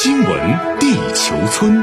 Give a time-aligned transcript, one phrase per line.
[0.00, 1.82] 新闻地球村，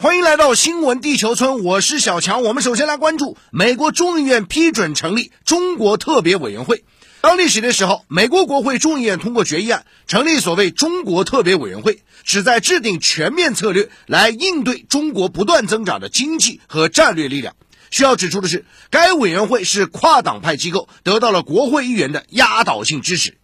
[0.00, 2.42] 欢迎来到新闻地球村，我是小强。
[2.42, 6.84] 我们首先来关注美国众议院批准成立中国特别委员会。
[7.20, 17.54] 当历史的时候，美国国会众议院通过决议案，成立所谓中国特别委员会，旨在制定全面策略来应对中国不断增长的经济和战略力量。
[17.90, 23.36] 需要指出的是，该委员会是跨党派机构，得到了国会议员的压倒性支持。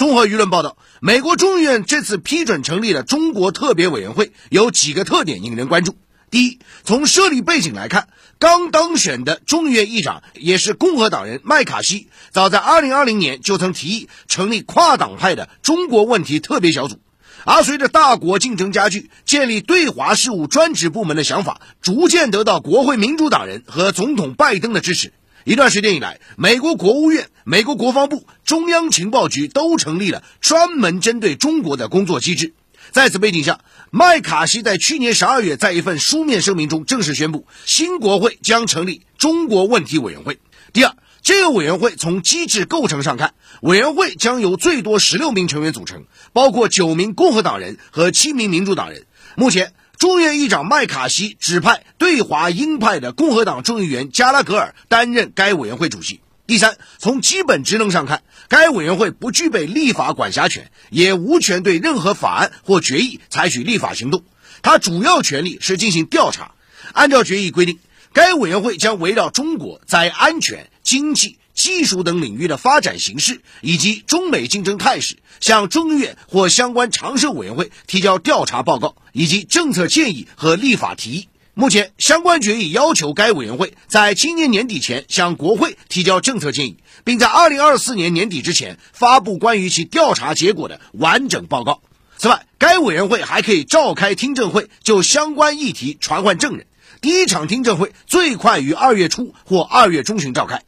[0.00, 5.94] 综合舆论报道，美国众议院这次批准成立了中国特别委员会，有几个特点引人关注。
[6.30, 16.98] 第一，从设立背景来看，刚当选的众议院议长也是共和党人麦卡锡，早在2020年就曾提议成立跨党派的中国问题特别小组。
[17.44, 25.12] 而随着大国竞争加剧，建立对华事务专职部门的想法逐渐得到国会民主党人和总统拜登的支持。
[25.44, 32.52] 一段时间以来，美国国务院、美国国防部、中央情报局都成立了专门针对中国的工作机制。
[32.90, 40.38] 在此背景下，麦卡锡在去年十二月在一份书面声明中正式宣布，新国会将成立中国问题委员会。
[40.74, 49.06] 第二，这个委员会从机制构成上看，委员会将由最多十六名成员组成，包括九名共和党人和七名民主党人。
[49.36, 49.72] 目前。
[50.00, 56.22] 众议院议长麦卡锡指派对华鹰派的共和党众议员加拉格尔担任该委员会主席。
[56.46, 64.24] 第三，从基本职能上看，该委员会不具备立法管辖权，也无权对任何法案或决议采取立法行动。
[64.62, 66.52] 它主要权力是进行调查。
[66.94, 67.78] 按照决议规定，
[68.14, 71.36] 该委员会将围绕中国在安全、经济。
[71.54, 81.28] 技术等领域的发展形势以及中美竞争态势，向中院或相关常设委员会提交调查报告以及政策建议和立法提议。
[81.52, 91.82] 目前，相关决议要求该委员会在今年年底前向国会提交政策建议，并在二零二四年年底之前发布关于其调查结果的完整报告。
[92.16, 96.66] 此外，该委员会还可以召开听证会，就相关议题传唤证人。
[97.02, 100.62] 第一场听证会最快于二月初或二月中旬召开。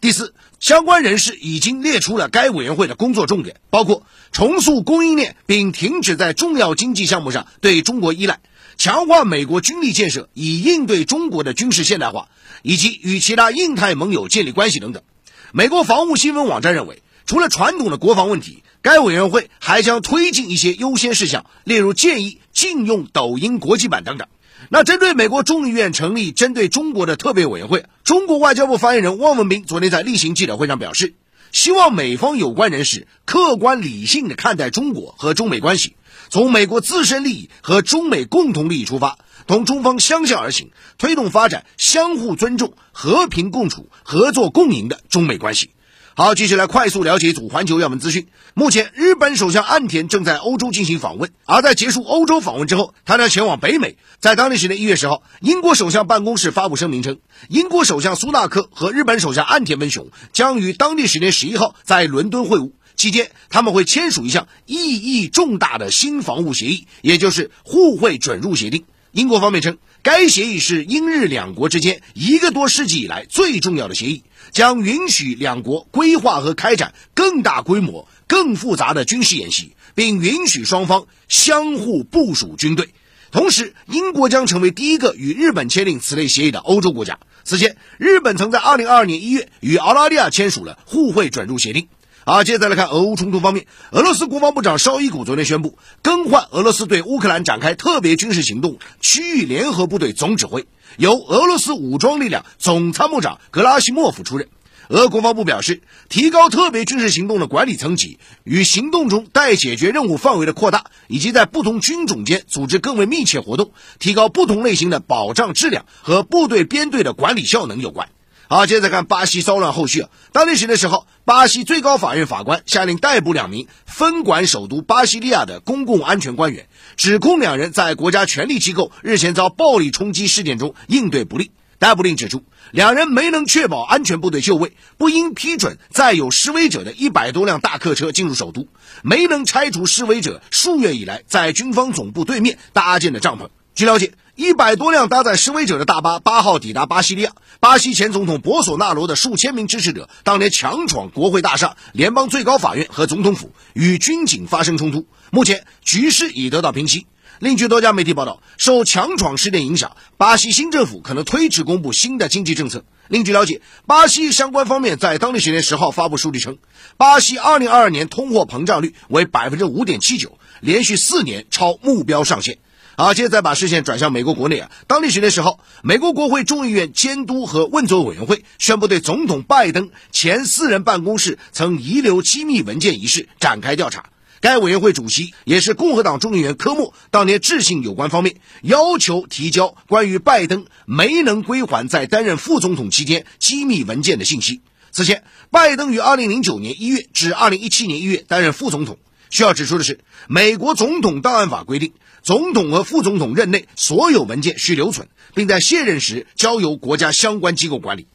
[0.00, 8.38] 第四，相关人士已经列出了该委员会的工作重点，包括重塑供应链并停止在重要经济项目上对中国依赖，
[8.76, 12.28] 强化美国军力建设以应对中国的军事现代化，
[12.62, 15.02] 以及与其他印太盟友建立关系等等。
[15.50, 24.28] 美国防务新闻网站认为，除了传统的国防问题，该委员会还将推进一些优先事项，例如建议禁用抖音国际版等等。
[24.70, 31.14] 那针对美国众议院成立针对中国的特别委员会，中国外交部发言人汪文斌昨天在例行记者会上表示，
[31.52, 35.96] 希望美方有关人士客观理性的看待中国和中美关系，
[36.28, 45.70] 从美国自身利益和中美共同利益出发，同中方相向而行，推动发展相互尊重、和平共处、合作共赢的中美关系。
[46.18, 48.26] 好，继续来快速了解一组环球要闻资讯。
[48.54, 53.96] 目前，日本首相岸田正在欧洲进行访问，而在结束欧洲访问之后，他将前往北美。
[54.18, 68.86] 在当地时间一月十号，英国首相办公室发布声明称，英国首相苏纳克和日本首相岸田文雄将于当地时间十一号在伦敦会晤，期间他们会签署一项意义重大的新防务协议，也就是互惠准入协定。
[69.12, 74.22] 英国方面称，该协议是英日两国之间一个多世纪以来最重要的协议。
[74.50, 82.88] 将允许两国规划和开展更大规模、更复杂的军事演习，并允许双方相互部署军队。
[83.30, 87.18] 同时，英国将成为第一个与日本签订此类协议的欧洲国家。
[87.44, 91.88] 此前，日本曾在2022年1月与澳大利亚签署了互惠准入协定。
[92.28, 100.66] 好，接着来看俄乌冲突方面，俄罗斯国防部长绍伊古昨天宣布更换俄罗斯对乌克兰展开特别军事行动区域联合部队总指挥。
[100.98, 104.46] 由俄罗斯武装力量总参谋长格拉西莫夫出任。
[104.88, 105.80] 俄国防部表示，
[106.10, 118.10] 提高特别军事行动的管理层级与行动中待解决任务范围的扩大，以及在不同军种间组织更为密切活动，提高不同类型的保障质量和部队编队的管理效能有关。
[118.50, 120.06] 好，接着看巴西骚乱后续。
[120.32, 126.66] 当地时间的时候，巴西最高法院法官下令逮捕两名分管首都巴西利亚的公共安全官员，
[126.96, 131.50] 指控两人在国家权力机构日前遭暴力冲击事件中应对不力。
[131.78, 138.66] 逮捕令指出，两人没能确保安全部队就位，不应批准载有示威者的一百多辆大客车进入首都，
[139.02, 143.50] 没能拆除示威者数月以来在军方总部对面搭建的帐篷。
[143.74, 144.12] 据了解。
[144.38, 147.32] 一百多辆搭载示威者的大巴八号抵达巴西利亚。
[147.58, 155.08] 巴西前总统博索纳罗的数千名支持者当年强闯国会大厦、联邦最高法院和总统府，与军警发生冲突。
[155.32, 157.08] 目前局势已得到平息。
[157.40, 162.84] 另据多家媒体报道，受强闯事件影响，巴西新政府可能推迟公布新的经济政策。
[163.08, 166.58] 另据了解，巴西相关方面在当地时间十号发布数据称，
[166.96, 172.58] 巴西二零二二年通货膨胀率为百分之五点七九，连续四年超目标上限。
[172.98, 184.10] 好，接着再把视线转向美国国内啊，当地时间时候，美国国会众议院监督和问责委员会宣布对总统拜登前私人办公室曾遗留机密文件一事展开调查。
[184.40, 194.60] 该委员会主席也是共和党众议员科莫当年致信有关方面，要求提交关于拜登没能归还在担任副总统期间机密文件的信息。
[194.90, 195.22] 此前，
[195.52, 198.98] 拜登于2009年1月至2017年1月担任副总统。
[199.30, 201.92] 需要指出的是，美国总统档案法规定，
[202.22, 208.06] 总统和副总统任内所有文件需留存，并在卸任时交由国家相关机构管理。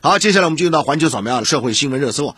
[0.00, 2.36] 好，接下来我们进入到环球扫描社会新闻热搜。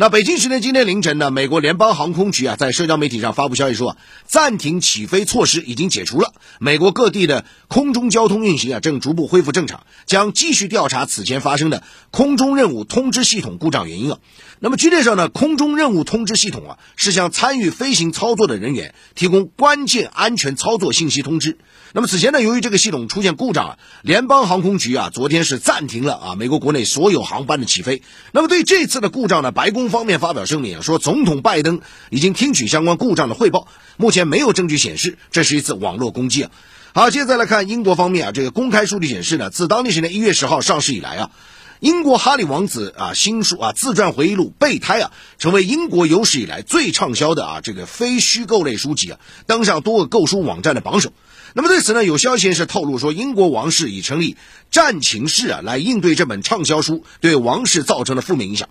[0.00, 14.18] 那北京时间今天凌晨呢，美国联邦航空局啊在社交媒体上发布消息说，暂停起飞措施已经解除了，美国各地的空中交通运行啊正逐步恢复正常，将继续调查此前发生的空中任务通知系统故障原因啊。
[14.58, 21.58] 那么据介绍呢，空中任务通知系统啊是向参与飞行操作的人员提供关键安全操作信息通知。
[21.92, 28.02] 那么此前呢，由于这个系统出现故障啊，联邦航空局啊昨天是暂停了啊美国国内所有航班的起飞。
[28.30, 33.66] 那么对这次的故障呢，白宫方面发表声明，说总统拜登已经听取相关故障的汇报，
[33.96, 36.50] 目前没有证据显示这是一次网络攻击啊。
[36.92, 41.30] 好，接下来看英国方面啊，这个公开数据显示呢，自当地时间一月十号上市以来啊，
[41.80, 51.10] 英国哈利王子啊新书啊自传回忆录《备胎》啊，成为英国有史以来最畅销的啊这个非虚构类书籍啊，登上多个购书网站的榜首。
[51.54, 54.36] 那么对此呢，有消息人士透露说，英国王室已成立
[54.70, 58.68] 战情室啊，来应对这本畅销书对王室造成的负面影响。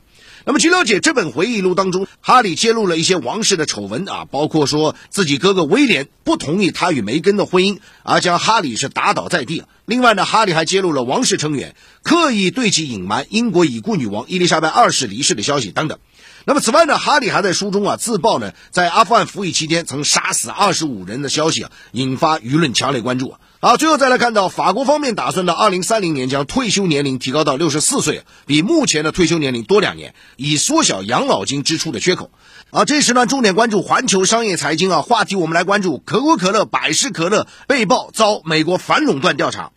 [0.49, 9.65] 那么据了解，这本回忆录当中，哈里揭露了一些王室的丑闻啊，包括说自己哥哥威廉不同意他与梅根的婚姻，而将哈里是打倒在地。
[9.85, 15.99] 另外呢，哈里还揭露了王室成员刻意对其隐瞒英国已故女王伊丽莎白二世离世的消息等等。
[16.45, 23.35] 那么此外呢，哈里还在书中啊自曝呢在阿富汗服役期间曾杀死二十五人的消息啊，引发舆论强烈关注。
[23.61, 32.31] 好，最后再来看到法国方面打算到二零三零年将退休年龄提高到六十四岁，比目前的退休年龄多两年，以缩小养老金支出的缺口。
[32.69, 39.71] 啊，这时呢重点关注环球商业财经啊话题，我们来关注可口可乐、百事可乐被曝遭美国反垄断调查。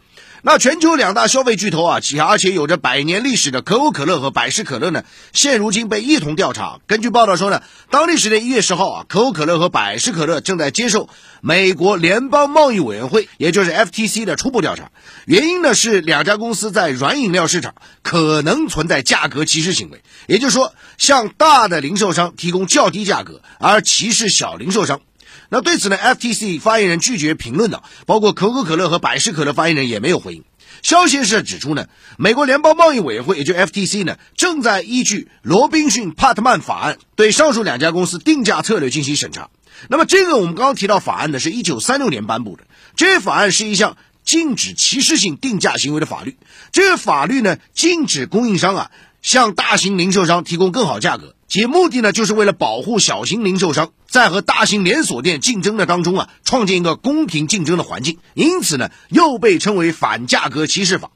[0.45, 6.81] 那全球两大消费巨头啊，且而且有着百年历史的可口可乐和百事可乐呢，现如今被一同调查。
[6.89, 11.09] 根据报道说呢，当地时间一月十号啊，可口可乐和百事可乐正在接受
[11.43, 14.91] 美国联邦贸易委员会，也就是 FTC 的初步调查。
[15.27, 25.03] 原因呢是两家公司在软饮料市场可能存在价格歧视行为，也就是说，向大的零售商提供较低价格，而歧视小零售商。
[25.53, 30.45] 那对此呢，FTC 发言人拒绝评论的，包括可口可乐和百事可乐发言人也没有回应。
[30.81, 39.51] 消息是指出呢，美国联邦贸易委员会，也就 FTC 呢，正在依据罗宾逊帕特曼法案对上述两家公司定价策略进行审查。
[39.91, 42.65] 那么这个我们刚刚提到法案呢，是一九三六年颁布的，
[42.97, 46.39] 这法案是一项禁止歧视性定价行为的法律。
[46.73, 48.91] 这个法律呢，禁止供应商啊
[49.21, 51.35] 向大型零售商提供更好价格。
[51.53, 58.17] 其目的呢，就是为了保护小型零售商在和大型连锁店竞争的当中啊，创建一个公平竞争的环境。
[58.33, 61.11] 因此呢，又被称为反价格歧视法。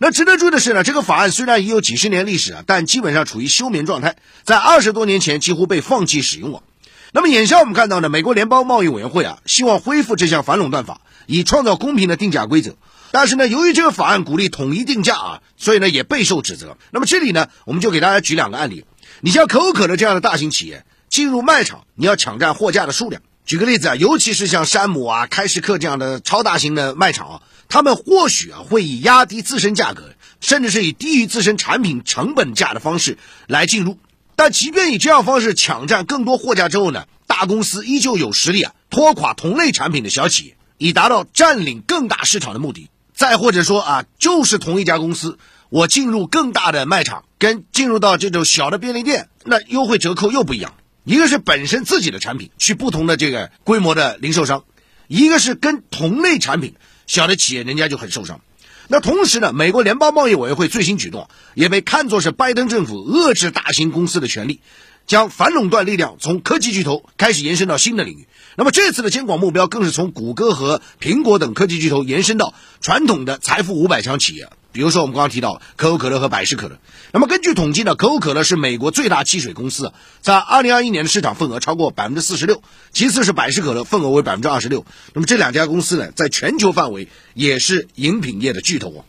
[0.00, 6.64] 那值得注意的是呢，这个法案虽然已有几十年历史啊，但基本上处于休眠状态，在二十多年前几乎被放弃使用了。
[7.12, 12.74] 那么眼下我们看到呢，美国联邦贸易委员会啊，希望恢复这项反垄断法，以创造公平的定价规则。
[13.12, 16.76] 但是呢，由于这个法案鼓励统一定价啊，所以呢也备受指责。
[16.90, 18.84] 那么这里呢，我们就给大家举两个案例。
[19.20, 23.22] 你像可口可乐这样的大型企业进入卖场，你要抢占货架的数量。
[23.46, 33.98] 举个例子啊，尤其是像山姆啊、开市客这样的超大型的卖场啊，他们或许啊会以压低自身价格，甚至是以低于自身产品成本价的方式来进入。
[34.34, 42.90] 但即便以这样方式抢占更多货架之后呢，大公司依旧有实力啊拖垮同类产品的小企业，以达到占领更大市场的目的。
[43.14, 45.38] 再或者说啊，就是同一家公司。
[45.68, 50.74] 我进入更大的卖场，跟进入到这种小的便利店，那优惠折扣又不一样。
[51.04, 54.64] 一个是本身自己的产品去不同的这个规模的零售商，
[55.06, 56.74] 一个是跟同类产品
[57.06, 58.40] 小的企业，人家就很受伤。
[58.88, 64.60] 那同时呢，美国联邦贸易委员会最新举动也被看作是拜登政府遏制大型公司的权利，
[65.06, 68.26] 将反垄断力量从科技巨头开始延伸到新的领域。
[68.56, 74.48] 那么这次的监管目标更是从谷歌和苹果等科技巨头延伸到传统的财富五百强企业。
[74.76, 76.76] 比如说，我们刚刚提到可口可乐和百事可乐。
[77.10, 79.90] 那么根据统计呢，可口可乐是美国最大汽水公司，
[80.20, 84.84] 在二零二一年的市场份额超过百分之四十六，其次是百事可乐，份额为百分之二十六。
[85.14, 89.00] 那么这两家公司呢，在全球范围也是饮品业的巨头啊。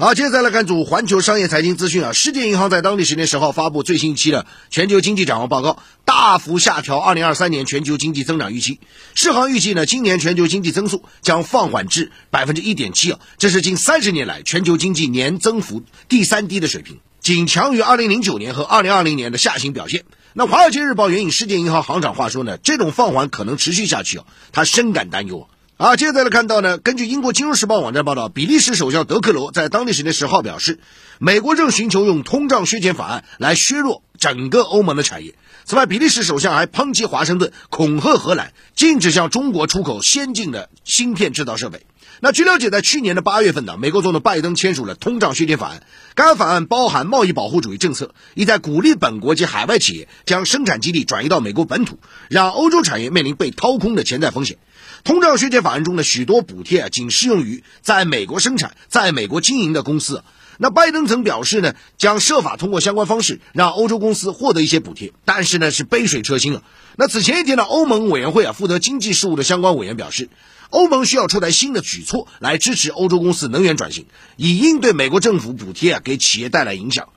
[0.00, 2.12] 好，接着再来看组环球商业财经资讯啊。
[2.12, 8.78] 世界银行在当地时间十号发布最新一期的全球经济展望报告，大幅下调二零二三年全球经济增长预期。
[9.16, 20.04] 世行预计呢，今年全球经济增速将放缓至百分之一点七啊，这是近三十年来全球经济年增幅第三低的水平，仅强于二零零九年和二零二零年的下行表现。
[20.32, 25.48] 那《华尔街日报》援引世界银行行长话说呢，这种放缓可能持续下去啊，他深感担忧。
[25.78, 30.80] 啊，接着再来看到呢，根据英国金融时报网站报道，比利时首相德克罗在当地时间十号表示，
[31.20, 35.36] 美国正寻求用通胀削减法案来削弱整个欧盟的产业。
[35.64, 41.86] 此外，比利时首相还抨击华盛顿恐吓荷兰，禁止向中国出口先进的芯片制造设备。
[42.18, 45.84] 那据了解，在去年的八月份呢，美国总统拜登签署了通胀削减法案。
[46.16, 54.58] 该法案包含贸易保护主义政策，意在鼓励本国及海外企业将生产基地转移到美国本土，让欧洲产业面临被掏空的潜在风险。
[55.04, 60.22] 通胀削减法案中的许多补贴啊，仅适用于在美国生产、在美国经营的公司。
[60.58, 66.62] 那拜登曾表示呢，将设法通过相关方式让欧洲公司获得一些补贴，但是呢是杯水车薪啊。
[66.96, 70.28] 那此前一天呢，欧盟委员会啊负责经济事务的相关委员表示。
[70.70, 74.04] 欧盟需要出台新的举措来支持欧洲公司能源转型，
[74.36, 77.08] 以应对美国政府补贴啊给企业带来影响。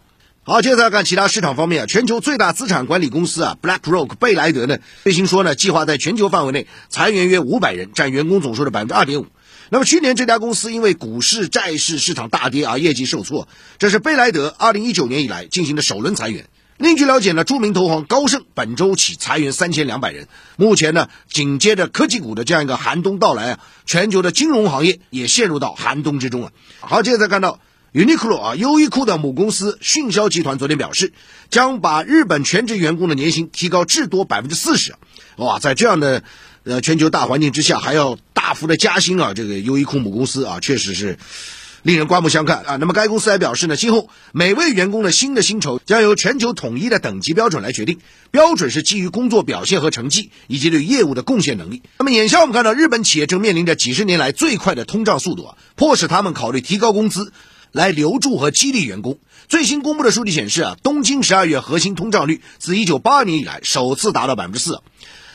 [0.43, 9.27] 好，接着来看其他市场方面啊，全球最大资产管理公司啊，BlackRock 贝莱德呢，最新说呢，计划在全球范围内裁员约五百人，占员工总数的百分之二点五。
[9.69, 16.47] 那么去年这家公司因为股市、债市市场大跌而业绩受挫，这是贝莱德二零一九年以来进行的首轮裁员。
[16.77, 20.27] 另据了解呢，著名投行高盛本周起裁员三千两百人。
[20.57, 26.51] 目前呢，紧接着科技股的这样一个寒冬到来啊，全球的金融行业也陷入到寒冬之中啊。
[26.79, 27.59] 好，接着再看到
[27.93, 31.11] Uniqlo 啊，优衣库的母公司迅销集团昨天表示，
[31.49, 34.95] 将把日本全职员工的年薪提高至多百分之四十。
[35.35, 36.23] 哇，在这样的
[36.63, 41.17] 呃全球大环境之下，还要大幅的加薪啊，这个优衣库母公司啊，确实是。
[41.83, 42.75] 令人刮目相看啊！
[42.75, 47.97] 那么该公司还表示呢，今后每位员工的新的薪酬将由全球统一的等级标准来决定，
[48.29, 51.81] 标准是基于工作表现和成绩以及对业务的贡献能力。
[51.97, 57.33] 那么眼下我们看到，日本企业正面临着几十年来最快的通胀速度啊，迫使他们考虑提高工资
[57.71, 59.19] 来留住和激励员工。
[59.47, 64.81] 最新公布的数据显示啊，东京十二月核心通胀率自一九八二年以来首次达到百分之四。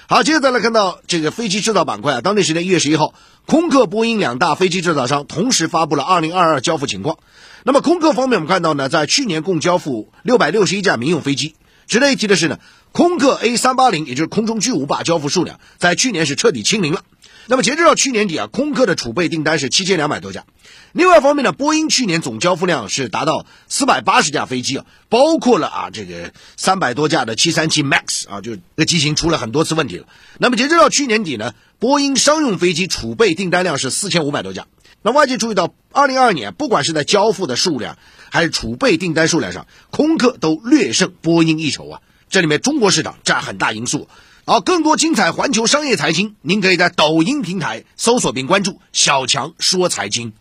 [0.09, 3.13] 好，接着再来看到这个飞机制造板块啊，当地时间一月十一号，
[3.45, 7.19] 空客、波音两大飞机制造商同时发布了二零二二交付情况。
[7.65, 11.57] 那么空客方面，我们看到呢，在去年共交付六百六十一架民用飞机。
[11.89, 12.61] 值得一提的是呢，
[12.93, 17.03] 空客 A 三八零，也就是空中巨无霸交付数量，在去年是彻底清零了。
[17.49, 20.45] 那么截止到去年底啊，空客的储备订单是七千两百多架。
[20.93, 30.07] 另外一方面呢，波音去年总交付量是达到四百八十架飞机啊，包括了啊这个三百多架的七三七 MAX 啊，就这机型出了很多次问题了。
[30.39, 34.67] 那么截止到去年底呢，波音商用飞机储备订单量是四千五百多架。
[35.03, 37.97] 那外界注意到，二零二二年不管是在交付的数量
[38.31, 42.01] 还是储备订单数量上，空客都略胜波音一筹啊。
[42.29, 44.09] 这里面中国市场占很大因素。
[44.49, 50.33] 好，更多精彩环球商业财经，您可以在抖音平台搜索并关注“小强说财经”。